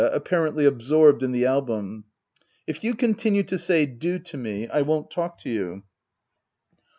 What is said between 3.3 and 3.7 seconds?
to